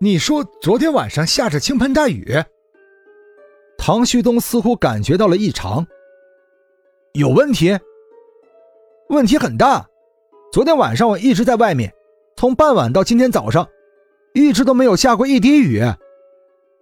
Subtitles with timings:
[0.00, 2.42] 你说昨天晚上下着倾盆大雨？
[3.78, 5.86] 唐旭东似乎感觉到了异常，
[7.12, 7.78] 有问题？
[9.08, 9.86] 问题很大。
[10.52, 11.92] 昨天晚上我一直在外面，
[12.36, 13.68] 从傍晚到今天早上，
[14.34, 15.80] 一直都没有下过一滴雨。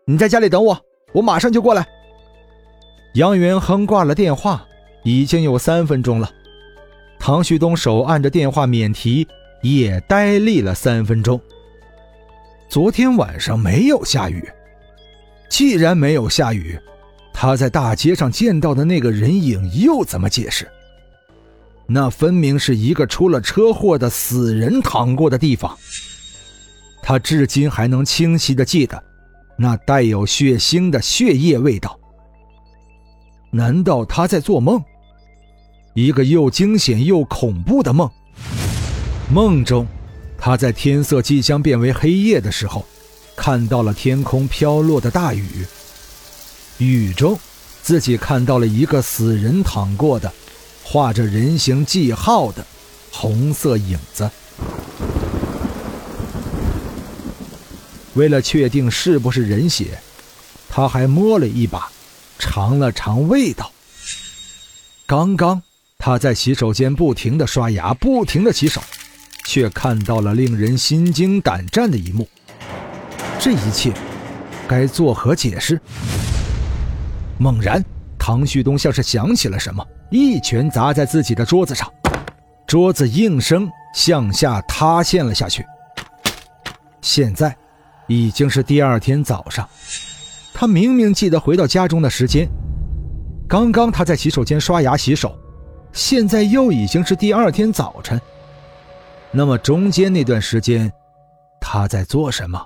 [0.06, 0.80] 你在家里等我，
[1.12, 1.86] 我马上就过来。
[3.14, 4.66] 杨元亨挂了电话，
[5.04, 6.30] 已经有三分钟了。
[7.18, 9.28] 唐旭东手按着电话免提，
[9.62, 11.38] 也呆立了三分钟。
[12.72, 14.50] 昨天晚上没有下雨，
[15.50, 16.80] 既然没有下雨，
[17.30, 20.66] 他在大街上见到的那个人影又怎么解释？
[21.86, 25.76] 那分明是一个出了车祸的死人躺过的地方。
[27.02, 29.04] 他至今还能清晰的记得，
[29.58, 32.00] 那带有血腥的血液味道。
[33.50, 34.82] 难道他在做梦？
[35.92, 38.10] 一个又惊险又恐怖的梦。
[39.30, 39.86] 梦中，
[40.44, 42.84] 他在天色即将变为黑夜的时候，
[43.36, 45.64] 看到了天空飘落的大雨。
[46.78, 47.38] 雨中，
[47.80, 50.32] 自己看到了一个死人躺过的、
[50.82, 52.66] 画着人形记号的
[53.12, 54.28] 红色影子。
[58.14, 60.00] 为了确定是不是人血，
[60.68, 61.88] 他还摸了一把，
[62.40, 63.70] 尝了尝味道。
[65.06, 65.62] 刚刚。
[66.04, 68.82] 他在洗手间不停的刷牙，不停的洗手，
[69.44, 72.28] 却看到了令人心惊胆战的一幕。
[73.38, 73.92] 这一切
[74.68, 75.80] 该作何解释？
[77.38, 77.84] 猛然，
[78.18, 81.92] 唐旭东像是想起了什么，一拳砸在自己的桌子上，
[82.66, 85.64] 桌子应声向下塌陷了下去。
[87.00, 87.56] 现在
[88.06, 89.68] 已经是第二天早上，
[90.54, 92.48] 他明明记得回到家中的时间，
[93.48, 95.36] 刚刚他在洗手间刷牙洗手。
[95.92, 98.18] 现在又已经是第二天早晨，
[99.34, 100.92] 那么中间那段时间，
[101.58, 102.62] 他在做什么？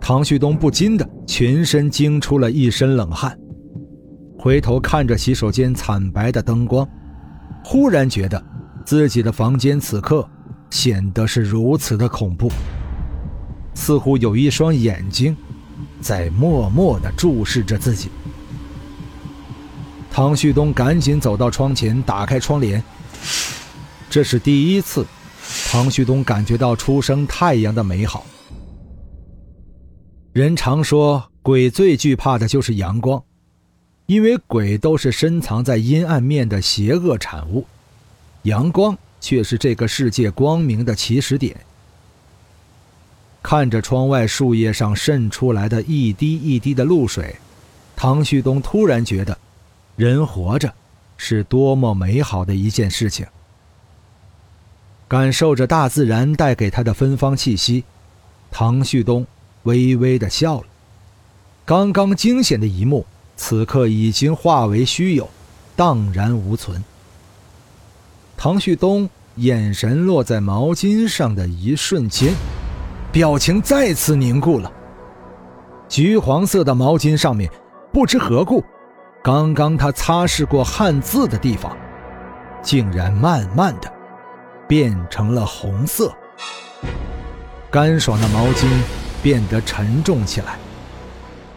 [0.00, 3.38] 唐旭东不禁的全身惊出了一身冷汗，
[4.36, 6.84] 回头看着洗手间惨白的灯光，
[7.64, 8.44] 忽然觉得
[8.84, 10.28] 自己的房间此刻
[10.70, 12.50] 显得是如此的恐怖，
[13.72, 15.36] 似乎有一双眼睛
[16.00, 18.10] 在默默的注视着自己。
[20.10, 22.82] 唐旭东赶紧走到窗前，打开窗帘。
[24.10, 25.06] 这是第一次，
[25.70, 28.26] 唐旭东感觉到初升太阳的美好。
[30.32, 33.22] 人常说，鬼最惧怕的就是阳光，
[34.06, 37.64] 因为鬼都是深藏在阴暗面的邪恶产物，
[38.42, 41.56] 阳光却是这个世界光明的起始点。
[43.42, 47.36] 看着窗外树叶上渗出来的一滴一滴的露水，
[47.94, 49.38] 唐旭东突然觉得。
[50.00, 50.72] 人活着，
[51.18, 53.26] 是多么美好的一件事情。
[55.06, 57.84] 感受着大自然带给他的芬芳气息，
[58.50, 59.26] 唐旭东
[59.64, 60.64] 微微的笑了。
[61.66, 63.04] 刚刚惊险的一幕，
[63.36, 65.28] 此刻已经化为虚有，
[65.76, 66.82] 荡然无存。
[68.38, 72.32] 唐旭东眼神落在毛巾上的一瞬间，
[73.12, 74.72] 表情再次凝固了。
[75.90, 77.50] 橘黄色的毛巾上面，
[77.92, 78.64] 不知何故。
[79.22, 81.76] 刚刚他擦拭过汉字的地方，
[82.62, 83.92] 竟然慢慢的
[84.66, 86.10] 变成了红色。
[87.70, 88.66] 干爽的毛巾
[89.22, 90.56] 变得沉重起来，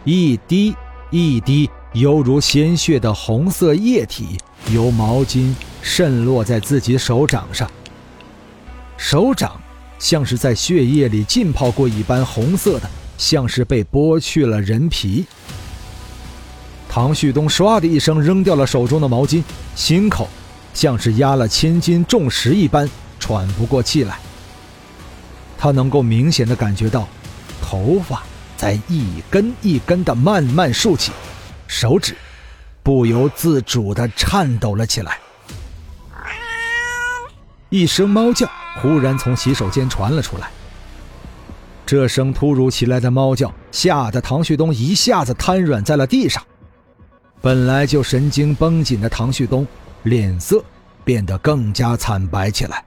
[0.04, 0.76] 一滴
[1.08, 4.36] 一滴犹如鲜血的红色液体
[4.70, 7.66] 由毛巾渗落在自己手掌上，
[8.98, 9.58] 手掌
[9.98, 15.24] 像是在血液里浸泡过一般红色的，像是被剥去了人皮。
[16.94, 19.42] 唐旭东唰的一声扔掉了手中的毛巾，
[19.74, 20.28] 心口
[20.72, 22.88] 像是压了千斤重石一般
[23.18, 24.16] 喘不过气来。
[25.58, 27.08] 他能够明显的感觉到，
[27.60, 28.22] 头发
[28.56, 31.10] 在一根一根的慢慢竖起，
[31.66, 32.14] 手指
[32.84, 35.18] 不由自主的颤抖了起来。
[37.70, 38.48] 一声猫叫
[38.80, 40.48] 忽然从洗手间传了出来，
[41.84, 46.40] 这声突如其来的猫叫吓得唐旭东一下子瘫软在了地上。
[47.44, 49.66] 本来就神经绷紧的唐旭东，
[50.04, 50.64] 脸色
[51.04, 52.82] 变得更加惨白起来。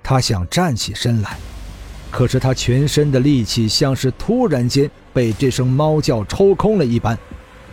[0.00, 1.36] 他想站起身来，
[2.12, 7.18] 可是他全身的力气像是突然间被这声猫叫抽空了一般，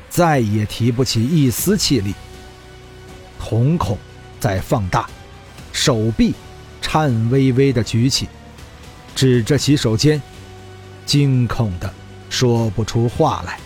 [0.10, 2.16] 再也提不起一丝气力。
[3.40, 3.96] 瞳孔
[4.40, 5.08] 在放大，
[5.72, 6.34] 手臂
[6.82, 8.28] 颤巍巍地举起，
[9.14, 10.20] 指着洗手间，
[11.06, 11.94] 惊恐地
[12.28, 13.60] 说不出话来。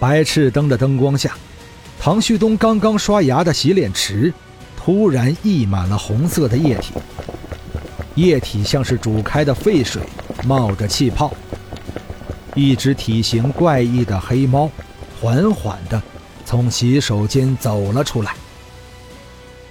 [0.00, 1.36] 白炽灯的灯光下，
[2.00, 4.34] 唐旭东刚刚刷牙的洗脸池
[4.76, 6.94] 突然溢满了红色的液体，
[8.16, 10.02] 液体像是煮开的沸水，
[10.44, 11.32] 冒着气泡。
[12.56, 14.68] 一只体型怪异的黑猫
[15.20, 16.02] 缓缓地。
[16.46, 18.34] 从洗手间走了出来。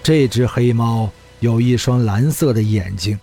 [0.01, 1.11] 这只黑猫
[1.41, 3.19] 有一双蓝色的眼睛，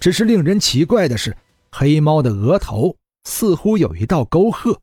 [0.00, 1.36] 只是令人奇怪的是，
[1.70, 4.80] 黑猫的额头似乎有一道沟壑，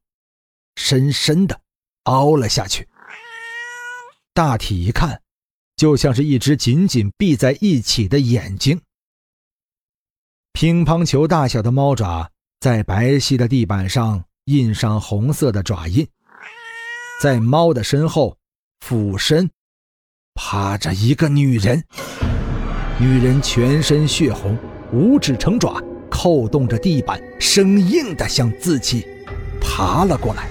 [0.84, 1.62] 深深的
[2.04, 2.88] 凹了下去。
[4.34, 5.22] 大体一看，
[5.76, 8.82] 就像是一只紧紧闭在一起的眼睛。
[10.54, 16.08] 乒乓球大小的猫爪在白皙的地板上印上红色的爪印。
[17.22, 18.36] 在猫的身后，
[18.80, 19.50] 俯身
[20.34, 21.84] 趴着一个女人。
[23.00, 24.58] 女人全身血红，
[24.92, 29.06] 五指成爪，扣动着地板，生硬的向自己
[29.60, 30.50] 爬了过来。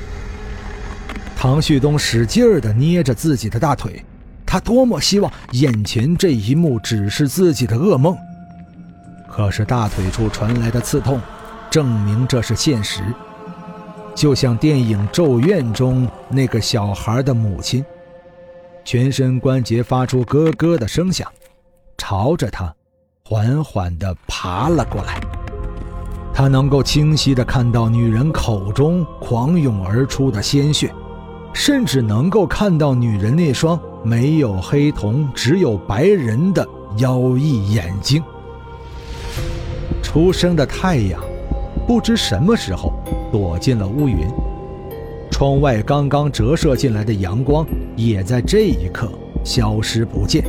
[1.42, 4.04] 唐旭东使劲儿地捏着自己的大腿，
[4.44, 8.14] 他多么希望眼前这一幕只是自己的噩梦。
[9.26, 11.18] 可是大腿处传来的刺痛，
[11.70, 13.00] 证明这是现实。
[14.14, 17.82] 就像电影《咒怨》中那个小孩的母亲，
[18.84, 21.26] 全身关节发出咯咯的声响，
[21.96, 22.70] 朝着他
[23.24, 25.18] 缓缓地爬了过来。
[26.34, 30.92] 他能够清晰地看到女人口中狂涌而出的鲜血，
[31.52, 36.66] 甚至能够看到女人那双没有黑瞳、只有白人的
[36.96, 38.22] 妖异眼睛。
[40.02, 41.20] 初升的太阳，
[41.86, 42.92] 不知什么时候。
[43.32, 44.26] 躲进了乌云，
[45.30, 47.64] 窗外刚刚折射进来的阳光
[47.94, 49.08] 也在这一刻
[49.44, 50.44] 消失不见。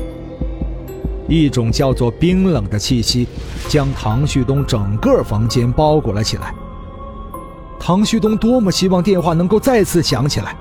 [1.30, 3.28] 一种叫做冰冷的气息
[3.68, 6.52] 将唐旭东整个房间包裹了起来。
[7.80, 10.58] 唐旭东多么希望电话能够再次响起来，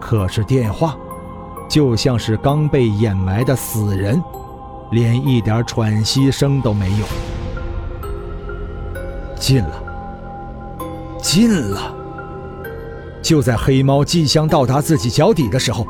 [0.00, 0.96] 可是电话
[1.68, 4.20] 就像是刚被掩埋的死人，
[4.90, 7.06] 连一点喘息声都没有。
[9.36, 9.82] 进了。
[11.22, 11.94] 近了。
[13.22, 15.86] 就在黑猫即将到达自己脚底的时候，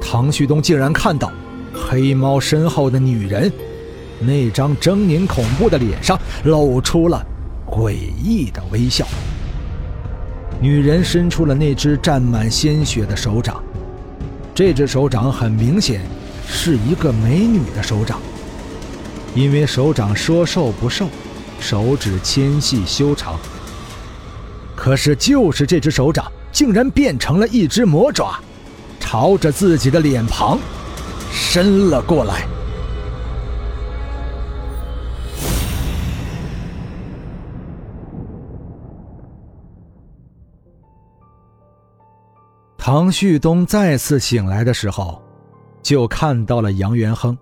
[0.00, 1.32] 唐旭东竟然看到
[1.74, 3.50] 黑猫身后的女人，
[4.20, 7.24] 那张狰狞恐怖的脸上露出了
[7.66, 9.06] 诡异的微笑。
[10.60, 13.62] 女人伸出了那只沾满鲜血的手掌，
[14.54, 16.00] 这只手掌很明显
[16.48, 18.18] 是一个美女的手掌，
[19.34, 21.08] 因为手掌说瘦不瘦，
[21.60, 23.38] 手指纤细修长。
[24.74, 28.38] 可是，就是这只手掌，竟然变成了一只魔爪，
[28.98, 30.58] 朝着自己的脸庞
[31.30, 32.46] 伸了过来。
[42.86, 45.20] 唐旭东再次醒来的时候，
[45.82, 47.36] 就看到了杨元亨。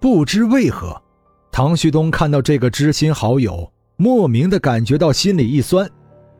[0.00, 0.98] 不知为何，
[1.50, 5.86] 唐旭东看到这个知心好友，莫名的感觉到心里一酸。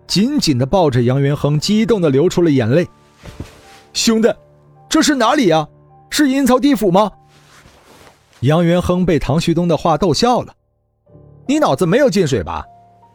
[0.06, 2.88] 紧紧的抱着杨元亨，激动的流出了眼泪。
[3.92, 4.34] 兄弟，
[4.88, 5.68] 这是哪里呀？
[6.08, 7.12] 是阴曹地府吗？
[8.40, 10.54] 杨元亨被唐旭东的话逗笑了。
[11.46, 12.64] 你脑子没有进水吧？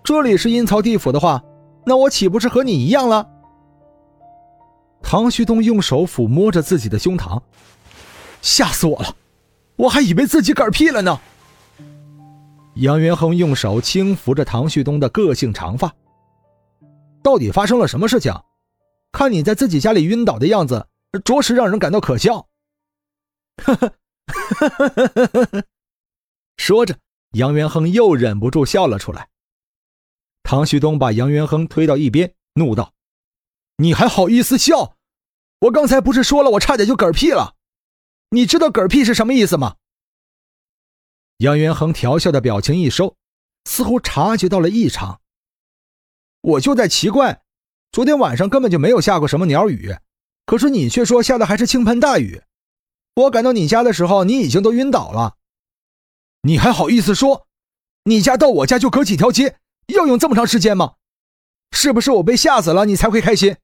[0.04, 1.42] 这里是阴曹地府的话，
[1.88, 3.28] 那我岂不是和你一样了？
[5.10, 7.42] 唐旭东用手抚摸着自己的胸膛，
[8.42, 9.16] 吓死我了，
[9.78, 11.18] 我还以为自己嗝屁了呢。
[12.76, 15.96] 杨元亨用手轻抚着唐旭东的个性长发。
[17.24, 18.34] 到底发生了什么事情？
[19.14, 20.86] 看你在自己家里晕倒的样子，
[21.24, 22.46] 着实让人感到可笑。
[23.64, 23.94] 呵呵，
[26.58, 26.98] 说着，
[27.32, 29.30] 杨元亨又忍不住笑了出来。
[30.44, 32.92] 唐旭东把杨元亨推到一边，怒道
[33.80, 34.97] ：“你还好意思笑？
[35.60, 37.56] 我刚才不是说了，我差点就嗝屁了。
[38.30, 39.76] 你知道嗝屁是什么意思吗？”
[41.38, 43.16] 杨元恒调笑的表情一收，
[43.66, 45.22] 似乎察觉到了异常。
[46.42, 47.42] 我就在奇怪，
[47.92, 49.96] 昨天晚上根本就没有下过什么鸟雨，
[50.46, 52.42] 可是你却说下的还是倾盆大雨。
[53.16, 55.38] 我赶到你家的时候，你已经都晕倒了。
[56.42, 57.48] 你还好意思说，
[58.04, 60.96] 你家到我家就隔几条街，要用这么长时间吗？
[61.72, 63.58] 是不是我被吓死了，你才会开心？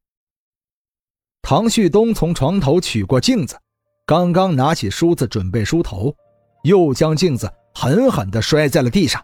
[1.45, 3.59] 唐旭东从床头取过镜子，
[4.05, 6.15] 刚刚拿起梳子准备梳头，
[6.63, 9.21] 又将镜子狠狠地摔在了地上。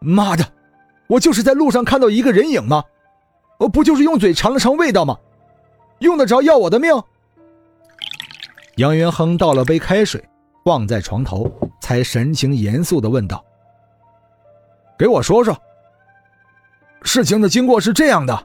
[0.00, 0.44] 妈的，
[1.06, 2.82] 我就是在路上看到一个人影吗？
[3.58, 5.18] 我不就是用嘴尝了尝味道吗？
[5.98, 6.90] 用得着要我的命？
[8.76, 10.26] 杨元亨倒了杯开水，
[10.64, 13.44] 放在床头，才神情严肃地问道
[14.98, 15.54] ：“给我说说，
[17.02, 18.44] 事情的经过是这样的。”